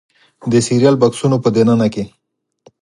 د 0.51 0.53
سیریل 0.65 0.95
بکسونو 1.01 1.37
په 1.43 1.49
دننه 1.55 1.87
کې 1.93 2.03